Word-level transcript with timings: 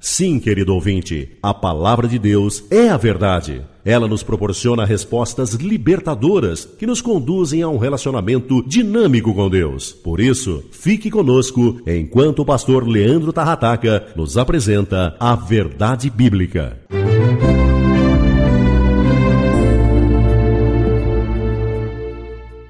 Sim, 0.00 0.38
querido 0.38 0.72
ouvinte, 0.74 1.36
a 1.42 1.52
palavra 1.52 2.06
de 2.06 2.18
Deus 2.20 2.64
é 2.70 2.88
a 2.88 2.96
verdade. 2.96 3.64
Ela 3.84 4.06
nos 4.06 4.22
proporciona 4.22 4.84
respostas 4.84 5.54
libertadoras 5.54 6.64
que 6.64 6.86
nos 6.86 7.02
conduzem 7.02 7.62
a 7.62 7.68
um 7.68 7.78
relacionamento 7.78 8.62
dinâmico 8.66 9.34
com 9.34 9.50
Deus. 9.50 9.92
Por 9.92 10.20
isso, 10.20 10.64
fique 10.70 11.10
conosco 11.10 11.80
enquanto 11.84 12.40
o 12.40 12.44
pastor 12.44 12.86
Leandro 12.86 13.32
Tarrataca 13.32 14.12
nos 14.14 14.38
apresenta 14.38 15.16
a 15.18 15.34
verdade 15.34 16.08
bíblica. 16.10 16.78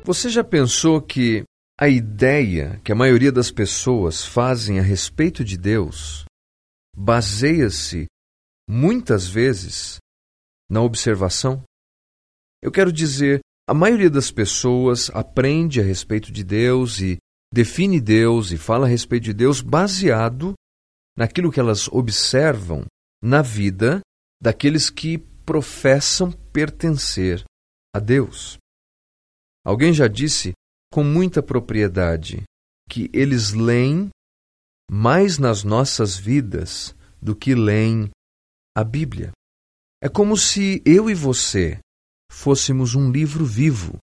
Você 0.05 0.31
já 0.31 0.43
pensou 0.43 1.03
que 1.03 1.43
a 1.79 1.89
ideia 1.89 2.81
que 2.83 2.91
a 2.91 2.95
maioria 2.95 3.31
das 3.31 3.51
pessoas 3.51 4.25
fazem 4.25 4.79
a 4.79 4.83
respeito 4.83 5.45
de 5.45 5.59
Deus 5.59 6.25
baseia-se 6.99 8.07
muitas 8.69 9.29
vezes 9.29 9.99
na 10.69 10.83
observação? 10.83 11.63
Eu 12.61 12.73
quero 12.73 12.93
dizer, 12.93 13.39
a 13.69 13.73
maioria 13.73 14.11
das 14.11 14.33
pessoas 14.33 15.09
aprende 15.11 15.81
a 15.81 15.85
respeito 15.85 16.33
de 16.33 16.43
Deus 16.43 17.01
e 17.01 17.19
define 17.55 18.01
Deus 18.01 18.51
e 18.51 18.59
fala 18.59 18.87
a 18.87 18.89
respeito 18.89 19.25
de 19.25 19.33
Deus 19.33 19.61
baseado 19.61 20.55
naquilo 21.17 21.53
que 21.53 21.61
elas 21.61 21.87
observam 21.89 22.85
na 23.23 23.43
vida 23.43 24.01
daqueles 24.43 24.91
que 24.91 25.19
professam 25.19 26.33
pertencer 26.53 27.45
a 27.95 28.01
Deus. 28.01 28.59
Alguém 29.65 29.93
já 29.93 30.09
disse 30.09 30.53
com 30.93 31.05
muita 31.05 31.43
propriedade 31.43 32.43
que 32.91 33.09
eles 33.13 33.53
leem 33.53 34.11
mais 34.91 35.39
nas 35.39 35.63
nossas 35.65 36.17
vidas 36.17 36.95
do 37.21 37.37
que 37.37 37.55
leem 37.55 38.11
a 38.77 38.83
Bíblia. 38.83 39.33
É 40.01 40.09
como 40.09 40.37
se 40.37 40.83
eu 40.87 41.11
e 41.11 41.15
você 41.15 41.79
fôssemos 42.31 42.95
um 42.95 43.11
livro 43.11 43.45
vivo. 43.45 43.99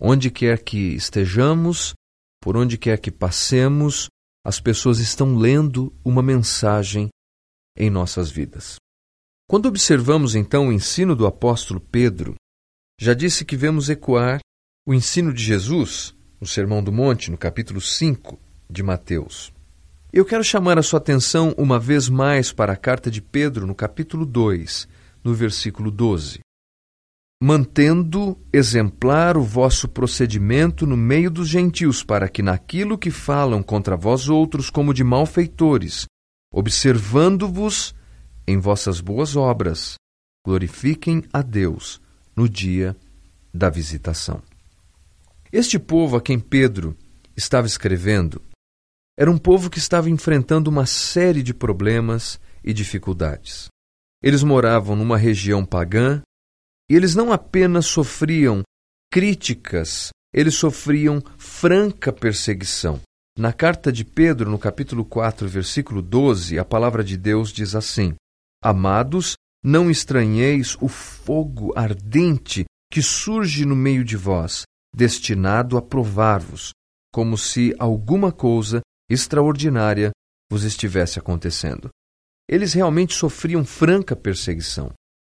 Onde 0.00 0.30
quer 0.30 0.62
que 0.62 0.94
estejamos, 0.94 1.94
por 2.42 2.56
onde 2.56 2.76
quer 2.76 3.00
que 3.00 3.10
passemos, 3.10 4.08
as 4.44 4.60
pessoas 4.60 4.98
estão 4.98 5.36
lendo 5.36 5.94
uma 6.04 6.22
mensagem 6.22 7.08
em 7.76 7.88
nossas 7.88 8.30
vidas. 8.30 8.76
Quando 9.48 9.66
observamos 9.66 10.34
então 10.34 10.68
o 10.68 10.72
ensino 10.72 11.16
do 11.16 11.26
apóstolo 11.26 11.80
Pedro, 11.80 12.34
já 13.00 13.14
disse 13.14 13.44
que 13.44 13.56
vemos 13.56 13.88
ecoar 13.88 14.40
o 14.86 14.92
ensino 14.92 15.32
de 15.32 15.42
Jesus 15.42 16.14
no 16.40 16.46
Sermão 16.46 16.82
do 16.82 16.92
Monte, 16.92 17.30
no 17.30 17.38
capítulo 17.38 17.80
5 17.80 18.38
de 18.68 18.82
Mateus. 18.82 19.55
Eu 20.16 20.24
quero 20.24 20.42
chamar 20.42 20.78
a 20.78 20.82
sua 20.82 20.98
atenção 20.98 21.54
uma 21.58 21.78
vez 21.78 22.08
mais 22.08 22.50
para 22.50 22.72
a 22.72 22.76
carta 22.76 23.10
de 23.10 23.20
Pedro, 23.20 23.66
no 23.66 23.74
capítulo 23.74 24.24
2, 24.24 24.88
no 25.22 25.34
versículo 25.34 25.90
12. 25.90 26.40
Mantendo 27.38 28.40
exemplar 28.50 29.36
o 29.36 29.42
vosso 29.42 29.86
procedimento 29.86 30.86
no 30.86 30.96
meio 30.96 31.30
dos 31.30 31.46
gentios, 31.50 32.02
para 32.02 32.30
que 32.30 32.40
naquilo 32.42 32.96
que 32.96 33.10
falam 33.10 33.62
contra 33.62 33.94
vós 33.94 34.26
outros 34.26 34.70
como 34.70 34.94
de 34.94 35.04
malfeitores, 35.04 36.06
observando-vos 36.50 37.94
em 38.48 38.58
vossas 38.58 39.02
boas 39.02 39.36
obras, 39.36 39.96
glorifiquem 40.46 41.24
a 41.30 41.42
Deus 41.42 42.00
no 42.34 42.48
dia 42.48 42.96
da 43.52 43.68
visitação. 43.68 44.42
Este 45.52 45.78
povo 45.78 46.16
a 46.16 46.22
quem 46.22 46.40
Pedro 46.40 46.96
estava 47.36 47.66
escrevendo 47.66 48.40
era 49.18 49.30
um 49.30 49.38
povo 49.38 49.70
que 49.70 49.78
estava 49.78 50.10
enfrentando 50.10 50.68
uma 50.68 50.84
série 50.84 51.42
de 51.42 51.54
problemas 51.54 52.38
e 52.62 52.72
dificuldades. 52.72 53.68
Eles 54.22 54.42
moravam 54.42 54.94
numa 54.94 55.16
região 55.16 55.64
pagã 55.64 56.22
e 56.90 56.94
eles 56.94 57.14
não 57.14 57.32
apenas 57.32 57.86
sofriam 57.86 58.62
críticas, 59.10 60.10
eles 60.34 60.54
sofriam 60.54 61.22
franca 61.38 62.12
perseguição. 62.12 63.00
Na 63.38 63.52
carta 63.52 63.90
de 63.90 64.04
Pedro, 64.04 64.50
no 64.50 64.58
capítulo 64.58 65.04
4, 65.04 65.48
versículo 65.48 66.02
12, 66.02 66.58
a 66.58 66.64
palavra 66.64 67.02
de 67.02 67.16
Deus 67.16 67.52
diz 67.52 67.74
assim: 67.74 68.14
Amados, 68.62 69.34
não 69.64 69.90
estranheis 69.90 70.76
o 70.80 70.88
fogo 70.88 71.72
ardente 71.76 72.64
que 72.90 73.02
surge 73.02 73.64
no 73.64 73.76
meio 73.76 74.04
de 74.04 74.16
vós, 74.16 74.62
destinado 74.94 75.76
a 75.76 75.82
provar-vos, 75.82 76.70
como 77.12 77.36
se 77.36 77.74
alguma 77.78 78.32
coisa 78.32 78.80
extraordinária 79.08 80.10
vos 80.50 80.62
estivesse 80.62 81.18
acontecendo. 81.18 81.88
Eles 82.48 82.72
realmente 82.72 83.14
sofriam 83.14 83.64
franca 83.64 84.14
perseguição. 84.14 84.92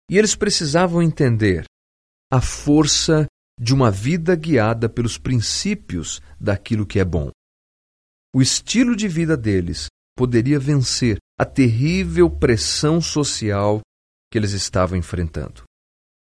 E 0.09 0.17
eles 0.17 0.35
precisavam 0.35 1.01
entender 1.01 1.65
a 2.31 2.41
força 2.41 3.25
de 3.59 3.73
uma 3.73 3.91
vida 3.91 4.35
guiada 4.35 4.87
pelos 4.87 5.17
princípios 5.17 6.21
daquilo 6.39 6.85
que 6.85 6.99
é 6.99 7.05
bom. 7.05 7.29
O 8.33 8.41
estilo 8.41 8.95
de 8.95 9.07
vida 9.07 9.35
deles 9.35 9.87
poderia 10.15 10.59
vencer 10.59 11.17
a 11.37 11.45
terrível 11.45 12.29
pressão 12.29 13.01
social 13.01 13.81
que 14.31 14.37
eles 14.37 14.51
estavam 14.51 14.97
enfrentando. 14.97 15.63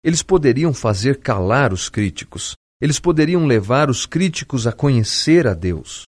Eles 0.02 0.22
poderiam 0.22 0.72
fazer 0.72 1.20
calar 1.20 1.72
os 1.72 1.88
críticos, 1.88 2.54
eles 2.80 2.98
poderiam 2.98 3.46
levar 3.46 3.90
os 3.90 4.06
críticos 4.06 4.66
a 4.66 4.72
conhecer 4.72 5.46
a 5.46 5.54
Deus. 5.54 6.04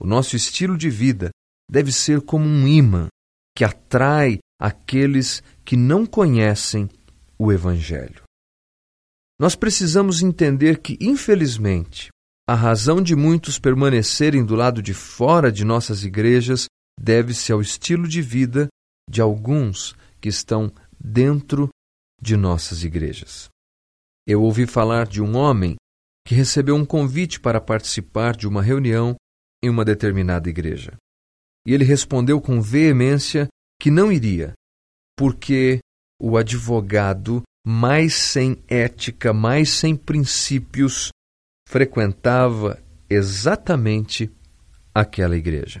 O 0.00 0.06
nosso 0.06 0.34
estilo 0.34 0.78
de 0.78 0.88
vida 0.88 1.30
deve 1.70 1.92
ser 1.92 2.22
como 2.22 2.46
um 2.46 2.66
imã 2.66 3.08
que 3.54 3.64
atrai 3.64 4.38
aqueles 4.58 5.42
que 5.62 5.76
não 5.76 6.06
conhecem 6.06 6.88
o 7.38 7.52
Evangelho. 7.52 8.22
Nós 9.38 9.54
precisamos 9.54 10.22
entender 10.22 10.78
que, 10.78 10.96
infelizmente, 11.00 12.08
a 12.48 12.54
razão 12.54 13.02
de 13.02 13.14
muitos 13.14 13.58
permanecerem 13.58 14.44
do 14.44 14.54
lado 14.54 14.82
de 14.82 14.94
fora 14.94 15.52
de 15.52 15.64
nossas 15.64 16.02
igrejas 16.02 16.66
deve-se 16.98 17.52
ao 17.52 17.60
estilo 17.60 18.08
de 18.08 18.22
vida 18.22 18.68
de 19.08 19.20
alguns 19.20 19.94
que 20.20 20.28
estão 20.28 20.72
dentro 20.98 21.68
de 22.20 22.36
nossas 22.36 22.84
igrejas. 22.84 23.48
Eu 24.26 24.42
ouvi 24.42 24.66
falar 24.66 25.06
de 25.06 25.22
um 25.22 25.36
homem 25.36 25.76
que 26.26 26.34
recebeu 26.34 26.74
um 26.76 26.84
convite 26.84 27.38
para 27.38 27.60
participar 27.60 28.36
de 28.36 28.46
uma 28.46 28.62
reunião 28.62 29.14
em 29.62 29.68
uma 29.68 29.84
determinada 29.84 30.48
igreja. 30.48 30.92
E 31.66 31.74
ele 31.74 31.84
respondeu 31.84 32.40
com 32.40 32.60
veemência 32.60 33.48
que 33.80 33.90
não 33.90 34.10
iria, 34.10 34.52
porque 35.16 35.80
o 36.20 36.36
advogado 36.36 37.42
mais 37.66 38.14
sem 38.14 38.62
ética, 38.68 39.32
mais 39.32 39.70
sem 39.70 39.94
princípios, 39.94 41.10
frequentava 41.68 42.82
exatamente 43.08 44.30
aquela 44.94 45.36
igreja. 45.36 45.80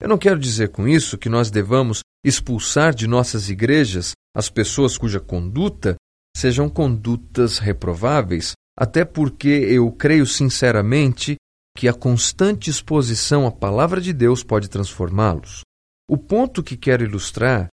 Eu 0.00 0.08
não 0.08 0.18
quero 0.18 0.38
dizer 0.38 0.68
com 0.68 0.86
isso 0.86 1.16
que 1.16 1.28
nós 1.28 1.50
devamos 1.50 2.00
expulsar 2.24 2.94
de 2.94 3.06
nossas 3.06 3.48
igrejas 3.48 4.12
as 4.36 4.50
pessoas 4.50 4.98
cuja 4.98 5.20
conduta 5.20 5.96
sejam 6.36 6.68
condutas 6.68 7.58
reprováveis, 7.58 8.52
até 8.76 9.04
porque 9.04 9.48
eu 9.48 9.90
creio 9.92 10.26
sinceramente 10.26 11.36
que 11.76 11.88
a 11.88 11.92
constante 11.92 12.70
exposição 12.70 13.46
à 13.46 13.52
palavra 13.52 14.00
de 14.00 14.12
Deus 14.12 14.44
pode 14.44 14.68
transformá-los. 14.68 15.62
O 16.08 16.16
ponto 16.16 16.62
que 16.62 16.76
quero 16.76 17.04
ilustrar 17.04 17.68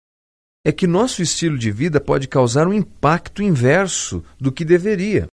é 0.65 0.73
que 0.73 0.87
nosso 0.87 1.23
estilo 1.23 1.59
de 1.59 1.71
vida 1.71 2.01
pode 2.01 2.29
causar 2.29 2.67
um 2.67 2.73
impacto 2.73 3.43
inverso 3.43 4.23
do 4.39 4.53
que 4.53 4.65
deveria. 4.65 5.27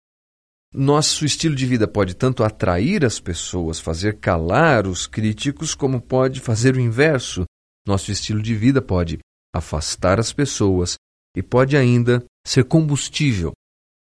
Nosso 0.73 1.25
estilo 1.25 1.55
de 1.55 1.65
vida 1.65 1.87
pode 1.87 2.15
tanto 2.15 2.43
atrair 2.43 3.05
as 3.05 3.19
pessoas, 3.19 3.79
fazer 3.79 4.19
calar 4.19 4.87
os 4.87 5.07
críticos, 5.07 5.73
como 5.73 6.01
pode 6.01 6.39
fazer 6.39 6.75
o 6.75 6.79
inverso. 6.79 7.45
Nosso 7.87 8.11
estilo 8.11 8.41
de 8.41 8.53
vida 8.55 8.81
pode 8.81 9.19
afastar 9.55 10.19
as 10.19 10.33
pessoas 10.33 10.95
e 11.35 11.41
pode 11.41 11.77
ainda 11.77 12.23
ser 12.45 12.65
combustível 12.65 13.53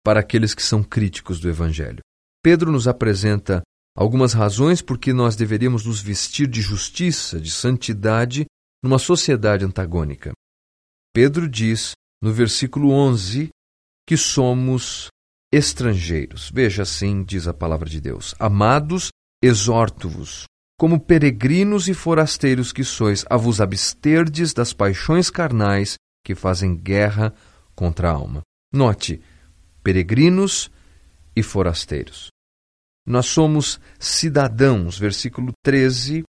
para 0.05 0.21
aqueles 0.21 0.55
que 0.55 0.63
são 0.63 0.83
críticos 0.83 1.41
do 1.41 1.49
Evangelho. 1.49 2.01
Pedro 2.43 2.71
nos 2.71 2.89
apresenta 2.89 3.63
algumas 4.01 4.33
razões 4.33 4.81
por 4.81 4.97
que 4.97 5.13
nós 5.13 5.37
deveríamos 5.37 5.85
nos 5.85 6.01
vestir 6.01 6.47
de 6.47 6.63
justiça, 6.63 7.39
de 7.39 7.51
santidade, 7.51 8.47
numa 8.83 8.99
sociedade 8.99 9.63
antagônica. 9.63 10.33
Pedro 11.13 11.47
diz, 11.47 11.93
no 12.23 12.33
versículo 12.33 12.93
11, 12.93 13.51
que 14.09 14.17
somos 14.17 15.09
estrangeiros. 15.53 16.51
Veja 16.51 16.85
assim, 16.85 17.23
diz 17.23 17.47
a 17.47 17.53
palavra 17.53 17.91
de 17.91 18.01
Deus: 18.01 18.35
Amados, 18.39 19.11
exorto-vos, 19.45 20.45
como 20.79 20.99
peregrinos 20.99 21.87
e 21.87 21.93
forasteiros 21.93 22.73
que 22.73 22.83
sois, 22.83 23.27
a 23.29 23.37
vos 23.37 23.61
absterdes 23.61 24.55
das 24.55 24.73
paixões 24.73 25.29
carnais 25.29 25.97
que 26.25 26.35
fazem 26.35 26.75
guerra 26.75 27.35
contra 27.75 28.09
a 28.09 28.15
alma. 28.15 28.41
Note, 28.73 29.21
peregrinos 29.83 30.71
e 31.37 31.43
forasteiros. 31.43 32.31
Nós 33.07 33.27
somos 33.27 33.81
cidadãos, 33.99 34.99
versículo 34.99 35.53
13 35.65 36.23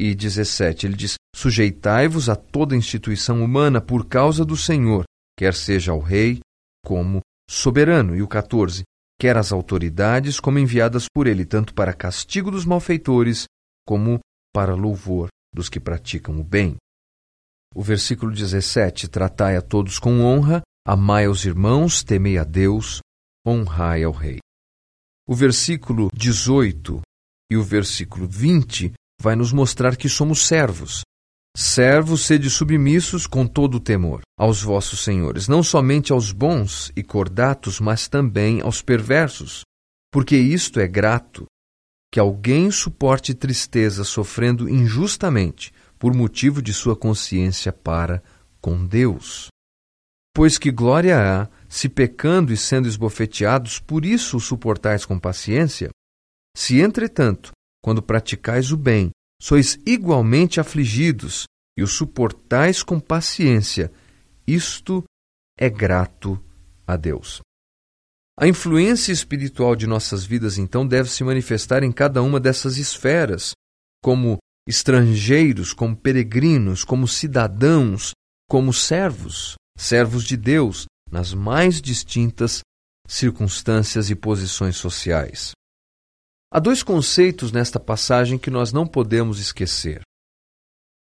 e 0.00 0.14
17. 0.14 0.86
Ele 0.86 0.96
diz: 0.96 1.14
Sujeitai-vos 1.34 2.28
a 2.28 2.36
toda 2.36 2.76
instituição 2.76 3.42
humana 3.42 3.80
por 3.80 4.06
causa 4.06 4.44
do 4.44 4.56
Senhor, 4.56 5.04
quer 5.38 5.54
seja 5.54 5.92
ao 5.92 6.00
rei 6.00 6.40
como 6.84 7.20
soberano. 7.48 8.16
E 8.16 8.22
o 8.22 8.28
14. 8.28 8.82
Quer 9.18 9.36
as 9.36 9.52
autoridades 9.52 10.40
como 10.40 10.58
enviadas 10.58 11.06
por 11.12 11.26
ele, 11.26 11.44
tanto 11.44 11.72
para 11.72 11.92
castigo 11.94 12.50
dos 12.50 12.64
malfeitores 12.64 13.44
como 13.86 14.18
para 14.52 14.74
louvor 14.74 15.28
dos 15.54 15.68
que 15.68 15.78
praticam 15.78 16.40
o 16.40 16.44
bem. 16.44 16.76
O 17.74 17.82
versículo 17.82 18.32
17: 18.32 19.08
Tratai 19.08 19.56
a 19.56 19.62
todos 19.62 19.98
com 19.98 20.20
honra, 20.20 20.62
amai 20.86 21.26
aos 21.26 21.44
irmãos, 21.44 22.02
temei 22.02 22.38
a 22.38 22.44
Deus, 22.44 23.00
honrai 23.46 24.02
ao 24.02 24.12
rei. 24.12 24.38
O 25.26 25.34
versículo 25.34 26.10
18 26.12 27.00
e 27.50 27.56
o 27.56 27.62
versículo 27.62 28.28
20 28.28 28.92
vai 29.18 29.34
nos 29.34 29.54
mostrar 29.54 29.96
que 29.96 30.06
somos 30.06 30.46
servos. 30.46 31.00
Servos, 31.56 32.26
sede 32.26 32.50
submissos 32.50 33.26
com 33.26 33.46
todo 33.46 33.76
o 33.76 33.80
temor 33.80 34.20
aos 34.38 34.60
vossos 34.60 35.02
senhores, 35.02 35.48
não 35.48 35.62
somente 35.62 36.12
aos 36.12 36.30
bons 36.30 36.92
e 36.94 37.02
cordatos, 37.02 37.80
mas 37.80 38.06
também 38.06 38.60
aos 38.60 38.82
perversos, 38.82 39.62
porque 40.12 40.36
isto 40.36 40.78
é 40.78 40.86
grato, 40.86 41.46
que 42.12 42.20
alguém 42.20 42.70
suporte 42.70 43.32
tristeza 43.32 44.04
sofrendo 44.04 44.68
injustamente 44.68 45.72
por 45.98 46.12
motivo 46.12 46.60
de 46.60 46.74
sua 46.74 46.94
consciência 46.94 47.72
para 47.72 48.22
com 48.60 48.84
Deus. 48.84 49.48
Pois 50.34 50.58
que 50.58 50.70
glória 50.70 51.16
há 51.16 51.48
se 51.74 51.88
pecando 51.88 52.52
e 52.52 52.56
sendo 52.56 52.86
esbofeteados, 52.86 53.80
por 53.80 54.04
isso 54.04 54.36
o 54.36 54.40
suportais 54.40 55.04
com 55.04 55.18
paciência? 55.18 55.90
Se, 56.56 56.80
entretanto, 56.80 57.50
quando 57.82 58.00
praticais 58.00 58.70
o 58.70 58.76
bem, 58.76 59.10
sois 59.42 59.76
igualmente 59.84 60.60
afligidos 60.60 61.46
e 61.76 61.82
o 61.82 61.88
suportais 61.88 62.80
com 62.80 63.00
paciência, 63.00 63.90
isto 64.46 65.02
é 65.58 65.68
grato 65.68 66.40
a 66.86 66.96
Deus. 66.96 67.40
A 68.38 68.46
influência 68.46 69.10
espiritual 69.10 69.74
de 69.74 69.88
nossas 69.88 70.24
vidas, 70.24 70.58
então, 70.58 70.86
deve 70.86 71.10
se 71.10 71.24
manifestar 71.24 71.82
em 71.82 71.90
cada 71.90 72.22
uma 72.22 72.38
dessas 72.38 72.76
esferas, 72.76 73.50
como 74.00 74.38
estrangeiros, 74.68 75.72
como 75.72 75.96
peregrinos, 75.96 76.84
como 76.84 77.08
cidadãos, 77.08 78.12
como 78.48 78.72
servos, 78.72 79.56
servos 79.76 80.22
de 80.22 80.36
Deus, 80.36 80.86
nas 81.14 81.32
mais 81.32 81.80
distintas 81.80 82.60
circunstâncias 83.06 84.10
e 84.10 84.16
posições 84.16 84.74
sociais. 84.74 85.52
Há 86.52 86.58
dois 86.58 86.82
conceitos 86.82 87.52
nesta 87.52 87.78
passagem 87.78 88.36
que 88.36 88.50
nós 88.50 88.72
não 88.72 88.84
podemos 88.84 89.38
esquecer. 89.38 90.02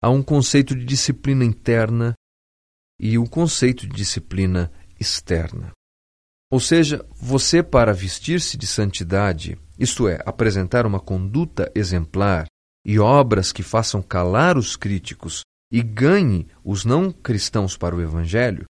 Há 0.02 0.10
um 0.10 0.20
conceito 0.20 0.74
de 0.74 0.84
disciplina 0.84 1.44
interna 1.44 2.14
e 2.98 3.16
um 3.18 3.24
conceito 3.24 3.86
de 3.86 3.94
disciplina 3.94 4.72
externa. 4.98 5.70
Ou 6.50 6.58
seja, 6.58 7.06
você, 7.14 7.62
para 7.62 7.94
vestir-se 7.94 8.56
de 8.56 8.66
santidade, 8.66 9.56
isto 9.78 10.08
é, 10.08 10.18
apresentar 10.26 10.86
uma 10.86 10.98
conduta 10.98 11.70
exemplar 11.72 12.46
e 12.84 12.98
obras 12.98 13.52
que 13.52 13.62
façam 13.62 14.02
calar 14.02 14.58
os 14.58 14.74
críticos 14.74 15.42
e 15.70 15.80
ganhe 15.80 16.48
os 16.64 16.84
não 16.84 17.12
cristãos 17.12 17.76
para 17.76 17.94
o 17.94 18.02
Evangelho, 18.02 18.64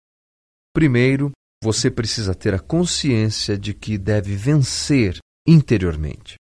Primeiro, 0.74 1.32
você 1.64 1.90
precisa 1.90 2.34
ter 2.34 2.54
a 2.54 2.60
consciência 2.60 3.58
de 3.58 3.74
que 3.74 3.98
deve 3.98 4.36
vencer 4.36 5.18
interiormente. 5.48 6.36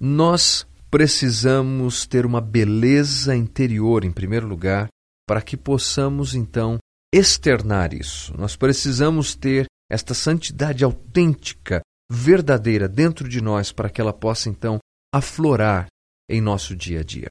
Nós 0.00 0.66
precisamos 0.90 2.06
ter 2.06 2.24
uma 2.24 2.40
beleza 2.40 3.36
interior, 3.36 4.04
em 4.04 4.12
primeiro 4.12 4.46
lugar, 4.46 4.88
para 5.26 5.42
que 5.42 5.56
possamos 5.56 6.34
então 6.34 6.78
externar 7.12 7.92
isso. 7.92 8.34
Nós 8.36 8.56
precisamos 8.56 9.34
ter 9.34 9.66
esta 9.90 10.14
santidade 10.14 10.84
autêntica, 10.84 11.82
verdadeira 12.10 12.88
dentro 12.88 13.28
de 13.28 13.40
nós, 13.40 13.72
para 13.72 13.90
que 13.90 14.00
ela 14.00 14.12
possa 14.12 14.48
então 14.48 14.78
aflorar 15.14 15.86
em 16.30 16.40
nosso 16.40 16.76
dia 16.76 17.00
a 17.00 17.02
dia. 17.02 17.28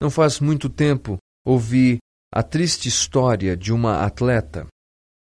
Não 0.00 0.10
faz 0.10 0.38
muito 0.38 0.68
tempo 0.68 1.16
ouvi 1.44 1.98
a 2.32 2.42
triste 2.42 2.88
história 2.88 3.56
de 3.56 3.72
uma 3.72 4.04
atleta 4.04 4.66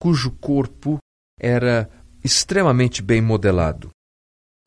cujo 0.01 0.31
corpo 0.33 0.99
era 1.39 1.91
extremamente 2.23 3.03
bem 3.03 3.21
modelado. 3.21 3.91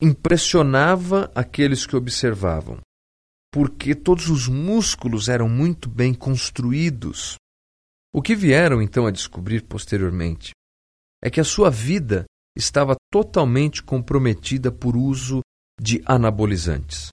Impressionava 0.00 1.30
aqueles 1.34 1.86
que 1.86 1.96
observavam, 1.96 2.80
porque 3.52 3.94
todos 3.94 4.28
os 4.28 4.48
músculos 4.48 5.28
eram 5.28 5.48
muito 5.48 5.88
bem 5.88 6.12
construídos. 6.12 7.36
O 8.14 8.20
que 8.20 8.34
vieram 8.34 8.82
então 8.82 9.06
a 9.06 9.10
descobrir 9.10 9.62
posteriormente 9.62 10.52
é 11.22 11.30
que 11.30 11.40
a 11.40 11.44
sua 11.44 11.70
vida 11.70 12.24
estava 12.56 12.96
totalmente 13.10 13.82
comprometida 13.82 14.70
por 14.72 14.96
uso 14.96 15.40
de 15.80 16.02
anabolizantes. 16.04 17.08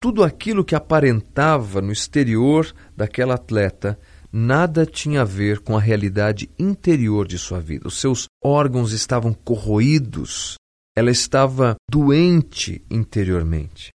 Tudo 0.00 0.22
aquilo 0.22 0.64
que 0.64 0.74
aparentava 0.74 1.80
no 1.80 1.90
exterior 1.90 2.72
daquela 2.94 3.34
atleta 3.34 3.98
nada 4.36 4.84
tinha 4.84 5.22
a 5.22 5.24
ver 5.24 5.60
com 5.60 5.74
a 5.74 5.80
realidade 5.80 6.50
interior 6.58 7.26
de 7.26 7.38
sua 7.38 7.58
vida. 7.58 7.88
Os 7.88 7.98
seus 7.98 8.26
órgãos 8.44 8.92
estavam 8.92 9.32
corroídos, 9.32 10.56
ela 10.94 11.10
estava 11.10 11.74
doente 11.90 12.84
interiormente. 12.90 13.88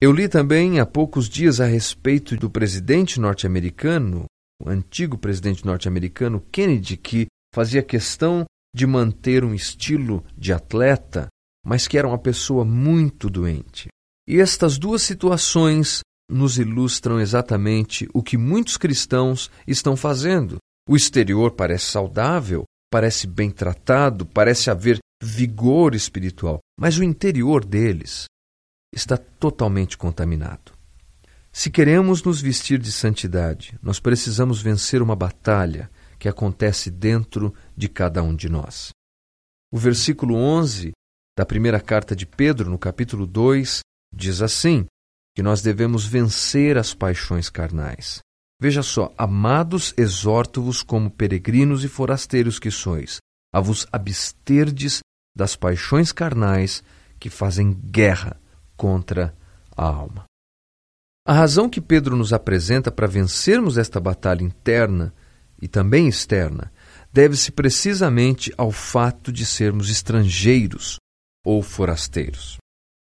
Eu 0.00 0.12
li 0.12 0.28
também 0.28 0.78
há 0.78 0.86
poucos 0.86 1.28
dias 1.28 1.60
a 1.60 1.66
respeito 1.66 2.36
do 2.36 2.48
presidente 2.48 3.18
norte-americano, 3.18 4.26
o 4.62 4.70
antigo 4.70 5.18
presidente 5.18 5.66
norte-americano 5.66 6.40
Kennedy, 6.52 6.96
que 6.96 7.26
fazia 7.52 7.82
questão 7.82 8.44
de 8.72 8.86
manter 8.86 9.42
um 9.42 9.54
estilo 9.54 10.24
de 10.36 10.52
atleta, 10.52 11.26
mas 11.66 11.88
que 11.88 11.98
era 11.98 12.06
uma 12.06 12.18
pessoa 12.18 12.64
muito 12.64 13.28
doente. 13.28 13.88
E 14.28 14.38
estas 14.40 14.78
duas 14.78 15.02
situações 15.02 16.02
nos 16.28 16.58
ilustram 16.58 17.20
exatamente 17.20 18.08
o 18.12 18.22
que 18.22 18.36
muitos 18.36 18.76
cristãos 18.76 19.50
estão 19.66 19.96
fazendo. 19.96 20.58
O 20.88 20.96
exterior 20.96 21.52
parece 21.52 21.86
saudável, 21.86 22.64
parece 22.90 23.26
bem 23.26 23.50
tratado, 23.50 24.26
parece 24.26 24.70
haver 24.70 24.98
vigor 25.22 25.94
espiritual, 25.94 26.60
mas 26.78 26.98
o 26.98 27.04
interior 27.04 27.64
deles 27.64 28.26
está 28.94 29.16
totalmente 29.16 29.96
contaminado. 29.96 30.72
Se 31.52 31.70
queremos 31.70 32.22
nos 32.22 32.40
vestir 32.40 32.78
de 32.78 32.92
santidade, 32.92 33.76
nós 33.82 33.98
precisamos 33.98 34.62
vencer 34.62 35.02
uma 35.02 35.16
batalha 35.16 35.90
que 36.18 36.28
acontece 36.28 36.90
dentro 36.90 37.54
de 37.76 37.88
cada 37.88 38.22
um 38.22 38.34
de 38.34 38.48
nós. 38.48 38.90
O 39.72 39.78
versículo 39.78 40.34
11 40.34 40.92
da 41.36 41.44
primeira 41.44 41.80
carta 41.80 42.14
de 42.14 42.26
Pedro, 42.26 42.70
no 42.70 42.78
capítulo 42.78 43.26
2, 43.26 43.80
diz 44.14 44.40
assim: 44.40 44.86
que 45.38 45.42
nós 45.42 45.62
devemos 45.62 46.04
vencer 46.04 46.76
as 46.76 46.92
paixões 46.92 47.48
carnais. 47.48 48.18
Veja 48.60 48.82
só, 48.82 49.14
amados, 49.16 49.94
exorto-vos 49.96 50.82
como 50.82 51.08
peregrinos 51.08 51.84
e 51.84 51.88
forasteiros 51.88 52.58
que 52.58 52.72
sois, 52.72 53.18
a 53.54 53.60
vos 53.60 53.86
absterdes 53.92 54.98
das 55.36 55.54
paixões 55.54 56.10
carnais 56.10 56.82
que 57.20 57.30
fazem 57.30 57.72
guerra 57.72 58.36
contra 58.76 59.32
a 59.76 59.84
alma. 59.84 60.24
A 61.24 61.32
razão 61.32 61.70
que 61.70 61.80
Pedro 61.80 62.16
nos 62.16 62.32
apresenta 62.32 62.90
para 62.90 63.06
vencermos 63.06 63.78
esta 63.78 64.00
batalha 64.00 64.42
interna 64.42 65.14
e 65.62 65.68
também 65.68 66.08
externa 66.08 66.72
deve-se 67.12 67.52
precisamente 67.52 68.52
ao 68.58 68.72
fato 68.72 69.30
de 69.30 69.46
sermos 69.46 69.88
estrangeiros 69.88 70.96
ou 71.46 71.62
forasteiros. 71.62 72.56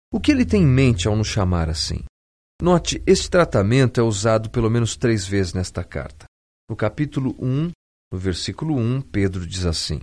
O 0.09 0.21
que 0.21 0.31
ele 0.31 0.45
tem 0.45 0.63
em 0.63 0.65
mente 0.65 1.05
ao 1.05 1.17
nos 1.17 1.27
chamar 1.27 1.69
assim? 1.69 2.05
Note, 2.63 3.03
este 3.05 3.29
tratamento 3.29 3.99
é 3.99 4.03
usado 4.05 4.49
pelo 4.49 4.69
menos 4.69 4.95
três 4.95 5.27
vezes 5.27 5.53
nesta 5.53 5.83
carta. 5.83 6.23
No 6.69 6.77
capítulo 6.77 7.35
1, 7.37 7.71
no 8.09 8.17
versículo 8.17 8.77
1, 8.77 9.01
Pedro 9.01 9.45
diz 9.45 9.65
assim: 9.65 9.99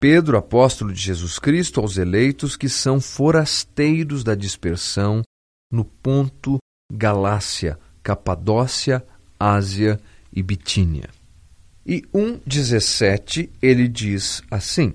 Pedro, 0.00 0.38
apóstolo 0.38 0.92
de 0.92 1.00
Jesus 1.00 1.36
Cristo, 1.40 1.80
aos 1.80 1.96
eleitos 1.96 2.56
que 2.56 2.68
são 2.68 3.00
forasteiros 3.00 4.22
da 4.22 4.36
dispersão 4.36 5.22
no 5.68 5.84
ponto 5.84 6.58
Galácia, 6.92 7.76
Capadócia, 8.04 9.04
Ásia 9.36 10.00
e 10.32 10.44
Bitínia. 10.44 11.10
E 11.84 12.02
1,17 12.14 13.50
ele 13.60 13.88
diz 13.88 14.44
assim: 14.48 14.92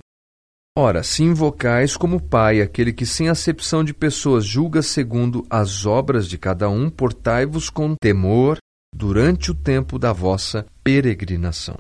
Ora, 0.81 1.03
se 1.03 1.24
invocais 1.24 1.98
como 1.98 2.21
Pai 2.21 2.62
aquele 2.62 2.93
que, 2.93 3.05
sem 3.05 3.27
acepção 3.27 3.83
de 3.83 3.93
pessoas, 3.93 4.45
julga 4.45 4.81
segundo 4.81 5.45
as 5.50 5.86
obras 5.86 6.25
de 6.25 6.38
cada 6.38 6.69
um, 6.69 6.89
portai-vos 6.89 7.69
com 7.69 7.93
temor 8.01 8.57
durante 8.95 9.51
o 9.51 9.53
tempo 9.53 10.00
da 10.00 10.13
vossa 10.13 10.65
peregrinação. 10.81 11.75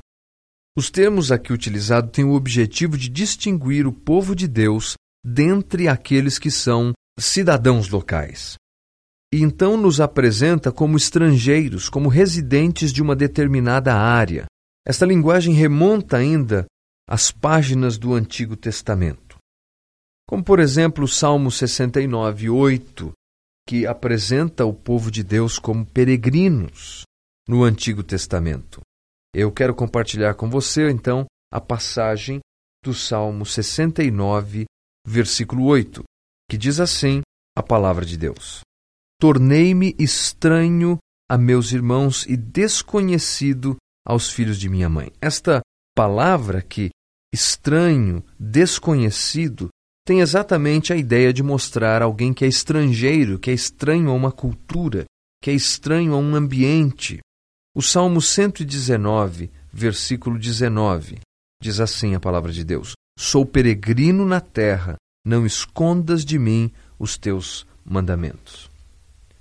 Os 0.77 0.91
termos 0.91 1.31
aqui 1.31 1.53
utilizados 1.53 2.11
têm 2.11 2.25
o 2.25 2.33
objetivo 2.33 2.97
de 2.97 3.07
distinguir 3.07 3.87
o 3.87 3.93
povo 3.93 4.35
de 4.35 4.49
Deus 4.49 4.95
dentre 5.25 5.87
aqueles 5.87 6.37
que 6.37 6.51
são 6.51 6.91
cidadãos 7.17 7.87
locais. 7.87 8.55
E 9.33 9.41
então 9.41 9.77
nos 9.77 10.01
apresenta 10.01 10.73
como 10.73 10.97
estrangeiros, 10.97 11.87
como 11.87 12.09
residentes 12.09 12.91
de 12.91 13.01
uma 13.01 13.15
determinada 13.15 13.95
área. 13.95 14.43
Esta 14.85 15.05
linguagem 15.05 15.53
remonta 15.53 16.17
ainda 16.17 16.65
as 17.09 17.31
páginas 17.31 17.97
do 17.97 18.13
Antigo 18.13 18.55
Testamento. 18.55 19.37
Como, 20.27 20.43
por 20.43 20.59
exemplo, 20.59 21.05
o 21.05 21.07
Salmo 21.07 21.49
69, 21.49 22.51
8, 22.51 23.11
que 23.67 23.87
apresenta 23.87 24.63
o 24.63 24.71
povo 24.71 25.09
de 25.09 25.23
Deus 25.23 25.57
como 25.57 25.83
peregrinos 25.83 27.01
no 27.47 27.63
Antigo 27.63 28.03
Testamento. 28.03 28.81
Eu 29.33 29.51
quero 29.51 29.73
compartilhar 29.73 30.35
com 30.35 30.47
você, 30.51 30.91
então, 30.91 31.25
a 31.51 31.59
passagem 31.59 32.41
do 32.85 32.93
Salmo 32.93 33.43
69, 33.43 34.65
versículo 35.03 35.65
8, 35.65 36.03
que 36.47 36.59
diz 36.59 36.79
assim 36.79 37.21
a 37.57 37.63
palavra 37.63 38.05
de 38.05 38.17
Deus: 38.17 38.61
Tornei-me 39.19 39.95
estranho 39.97 40.99
a 41.27 41.39
meus 41.39 41.71
irmãos 41.71 42.27
e 42.27 42.37
desconhecido 42.37 43.77
aos 44.05 44.29
filhos 44.29 44.59
de 44.59 44.69
minha 44.69 44.87
mãe. 44.87 45.11
Esta 45.19 45.61
palavra 45.95 46.61
que 46.61 46.91
estranho, 47.33 48.23
desconhecido, 48.39 49.69
tem 50.05 50.21
exatamente 50.21 50.91
a 50.91 50.95
ideia 50.95 51.31
de 51.31 51.43
mostrar 51.43 52.01
alguém 52.01 52.33
que 52.33 52.43
é 52.43 52.47
estrangeiro, 52.47 53.37
que 53.37 53.51
é 53.51 53.53
estranho 53.53 54.09
a 54.09 54.13
uma 54.13 54.31
cultura, 54.31 55.05
que 55.41 55.51
é 55.51 55.53
estranho 55.53 56.13
a 56.13 56.17
um 56.17 56.35
ambiente. 56.35 57.19
O 57.75 57.81
Salmo 57.81 58.21
119, 58.21 59.51
versículo 59.71 60.39
19, 60.39 61.19
diz 61.61 61.79
assim 61.79 62.15
a 62.15 62.19
palavra 62.19 62.51
de 62.51 62.63
Deus: 62.63 62.93
Sou 63.17 63.45
peregrino 63.45 64.25
na 64.25 64.41
terra, 64.41 64.95
não 65.25 65.45
escondas 65.45 66.25
de 66.25 66.39
mim 66.39 66.71
os 66.97 67.17
teus 67.17 67.67
mandamentos. 67.85 68.69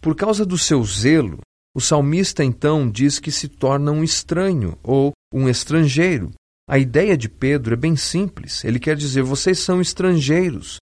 Por 0.00 0.14
causa 0.14 0.44
do 0.44 0.58
seu 0.58 0.84
zelo, 0.84 1.40
o 1.74 1.80
salmista 1.80 2.44
então 2.44 2.90
diz 2.90 3.18
que 3.18 3.32
se 3.32 3.48
torna 3.48 3.90
um 3.90 4.04
estranho 4.04 4.78
ou 4.82 5.12
um 5.32 5.48
estrangeiro, 5.48 6.30
a 6.68 6.78
ideia 6.78 7.16
de 7.16 7.30
Pedro 7.30 7.72
é 7.72 7.76
bem 7.76 7.96
simples. 7.96 8.62
Ele 8.62 8.78
quer 8.78 8.94
dizer: 8.94 9.22
vocês 9.22 9.58
são 9.58 9.80
estrangeiros, 9.80 10.76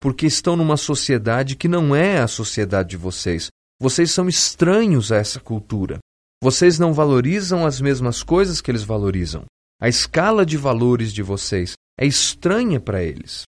porque 0.00 0.24
estão 0.24 0.54
numa 0.54 0.76
sociedade 0.76 1.56
que 1.56 1.66
não 1.66 1.96
é 1.96 2.18
a 2.18 2.28
sociedade 2.28 2.90
de 2.90 2.96
vocês. 2.96 3.48
Vocês 3.80 4.12
são 4.12 4.28
estranhos 4.28 5.10
a 5.10 5.16
essa 5.16 5.40
cultura. 5.40 5.98
Vocês 6.40 6.78
não 6.78 6.92
valorizam 6.92 7.66
as 7.66 7.80
mesmas 7.80 8.22
coisas 8.22 8.60
que 8.60 8.70
eles 8.70 8.84
valorizam. 8.84 9.44
A 9.80 9.88
escala 9.88 10.46
de 10.46 10.56
valores 10.56 11.12
de 11.12 11.22
vocês 11.22 11.72
é 11.98 12.06
estranha 12.06 12.78
para 12.78 13.02
eles. 13.02 13.42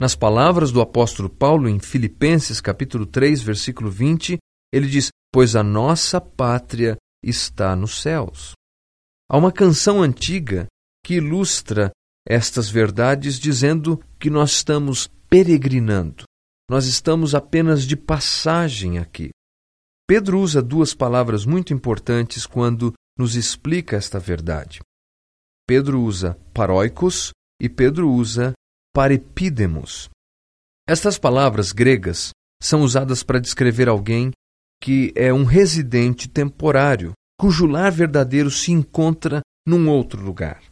Nas 0.00 0.16
palavras 0.16 0.72
do 0.72 0.80
apóstolo 0.80 1.28
Paulo 1.28 1.68
em 1.68 1.78
Filipenses 1.78 2.58
capítulo 2.58 3.04
3, 3.04 3.42
versículo 3.42 3.90
20, 3.90 4.38
ele 4.72 4.88
diz: 4.88 5.10
"Pois 5.30 5.54
a 5.54 5.62
nossa 5.62 6.22
pátria 6.22 6.96
está 7.22 7.76
nos 7.76 8.00
céus". 8.00 8.52
Há 9.30 9.36
uma 9.36 9.52
canção 9.52 10.02
antiga 10.02 10.66
que 11.04 11.16
ilustra 11.16 11.92
estas 12.26 12.70
verdades 12.70 13.38
dizendo 13.38 14.02
que 14.18 14.30
nós 14.30 14.52
estamos 14.52 15.06
peregrinando, 15.28 16.24
nós 16.68 16.86
estamos 16.86 17.34
apenas 17.34 17.84
de 17.84 17.94
passagem 17.94 18.98
aqui. 18.98 19.28
Pedro 20.08 20.40
usa 20.40 20.62
duas 20.62 20.94
palavras 20.94 21.44
muito 21.44 21.74
importantes 21.74 22.46
quando 22.46 22.94
nos 23.18 23.36
explica 23.36 23.96
esta 23.96 24.18
verdade. 24.18 24.80
Pedro 25.66 26.00
usa 26.00 26.38
paróicos 26.54 27.32
e 27.60 27.68
Pedro 27.68 28.10
usa 28.10 28.54
parepídemos. 28.94 30.08
Estas 30.88 31.18
palavras 31.18 31.72
gregas 31.72 32.30
são 32.62 32.82
usadas 32.82 33.22
para 33.22 33.40
descrever 33.40 33.88
alguém 33.88 34.30
que 34.80 35.12
é 35.16 35.32
um 35.32 35.44
residente 35.44 36.28
temporário, 36.28 37.12
cujo 37.38 37.66
lar 37.66 37.90
verdadeiro 37.90 38.50
se 38.50 38.72
encontra 38.72 39.40
num 39.66 39.88
outro 39.88 40.22
lugar. 40.22 40.62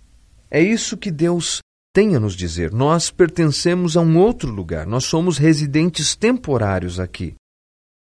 É 0.53 0.61
isso 0.61 0.99
que 0.99 1.11
Deus 1.11 1.61
tem 1.95 2.15
a 2.15 2.21
nos 2.21 2.35
dizer. 2.35 2.71
Nós 2.73 3.11
pertencemos 3.11 3.97
a 3.97 4.03
um 4.03 4.19
outro 4.19 4.51
lugar, 4.51 4.87
nós 4.87 5.05
somos 5.05 5.39
residentes 5.39 6.15
temporários 6.15 7.01
aqui. 7.01 7.35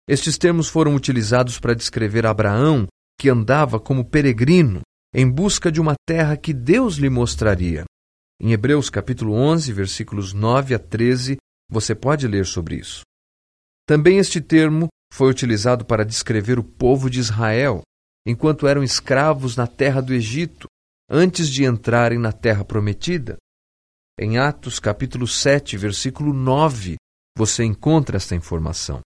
Estes 0.07 0.35
termos 0.35 0.67
foram 0.67 0.95
utilizados 0.95 1.59
para 1.59 1.75
descrever 1.75 2.25
Abraão, 2.25 2.87
que 3.19 3.29
andava 3.29 3.79
como 3.79 4.03
peregrino 4.03 4.81
em 5.13 5.29
busca 5.29 5.71
de 5.71 5.79
uma 5.79 5.93
terra 6.07 6.35
que 6.35 6.51
Deus 6.51 6.95
lhe 6.95 7.09
mostraria. 7.09 7.83
Em 8.41 8.51
Hebreus 8.51 8.89
capítulo 8.89 9.33
11, 9.33 9.71
versículos 9.71 10.33
9 10.33 10.73
a 10.73 10.79
13, 10.79 11.37
você 11.69 11.93
pode 11.93 12.27
ler 12.27 12.47
sobre 12.47 12.77
isso. 12.77 13.01
Também 13.87 14.17
este 14.17 14.41
termo 14.41 14.87
foi 15.13 15.29
utilizado 15.29 15.85
para 15.85 16.05
descrever 16.05 16.57
o 16.57 16.63
povo 16.63 17.11
de 17.11 17.19
Israel, 17.19 17.83
enquanto 18.25 18.67
eram 18.67 18.81
escravos 18.81 19.55
na 19.55 19.67
terra 19.67 20.01
do 20.01 20.13
Egito, 20.13 20.67
antes 21.09 21.49
de 21.49 21.63
entrarem 21.63 22.19
na 22.19 22.31
terra 22.31 22.63
prometida. 22.63 23.37
Em 24.19 24.37
Atos 24.37 24.79
capítulo 24.79 25.25
7, 25.25 25.77
versículo 25.77 26.33
9, 26.33 26.97
você 27.35 27.63
encontra 27.63 28.17
esta 28.17 28.35
informação. 28.35 28.99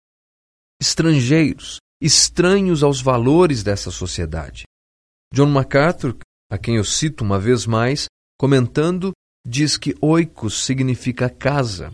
Estrangeiros, 0.80 1.78
estranhos 2.00 2.82
aos 2.82 3.02
valores 3.02 3.62
dessa 3.62 3.90
sociedade. 3.90 4.64
John 5.34 5.50
MacArthur, 5.50 6.16
a 6.50 6.56
quem 6.56 6.76
eu 6.76 6.84
cito 6.84 7.22
uma 7.22 7.38
vez 7.38 7.66
mais, 7.66 8.06
comentando, 8.38 9.12
diz 9.46 9.76
que 9.76 9.94
oikos 10.00 10.64
significa 10.64 11.28
casa. 11.28 11.92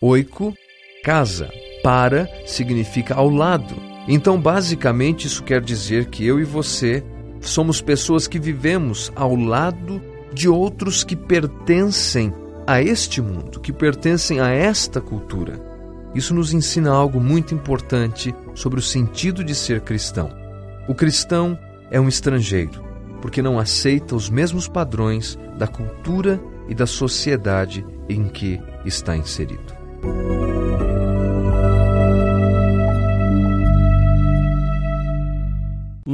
Oiko, 0.00 0.54
casa. 1.02 1.50
Para 1.82 2.28
significa 2.46 3.14
ao 3.14 3.28
lado. 3.28 3.74
Então, 4.06 4.40
basicamente, 4.40 5.26
isso 5.26 5.42
quer 5.42 5.62
dizer 5.62 6.08
que 6.08 6.24
eu 6.24 6.38
e 6.38 6.44
você 6.44 7.02
somos 7.44 7.80
pessoas 7.80 8.26
que 8.26 8.38
vivemos 8.38 9.12
ao 9.14 9.34
lado 9.34 10.00
de 10.32 10.48
outros 10.48 11.04
que 11.04 11.14
pertencem 11.14 12.32
a 12.66 12.80
este 12.82 13.20
mundo, 13.20 13.60
que 13.60 13.72
pertencem 13.72 14.40
a 14.40 14.50
esta 14.50 15.00
cultura. 15.00 15.60
Isso 16.14 16.34
nos 16.34 16.52
ensina 16.52 16.90
algo 16.90 17.20
muito 17.20 17.54
importante 17.54 18.34
sobre 18.54 18.78
o 18.78 18.82
sentido 18.82 19.44
de 19.44 19.54
ser 19.54 19.80
cristão. 19.80 20.30
O 20.88 20.94
cristão 20.94 21.58
é 21.90 22.00
um 22.00 22.08
estrangeiro, 22.08 22.84
porque 23.20 23.42
não 23.42 23.58
aceita 23.58 24.14
os 24.14 24.30
mesmos 24.30 24.68
padrões 24.68 25.38
da 25.58 25.66
cultura 25.66 26.40
e 26.68 26.74
da 26.74 26.86
sociedade 26.86 27.84
em 28.08 28.28
que 28.28 28.60
está 28.84 29.16
inserido. 29.16 29.74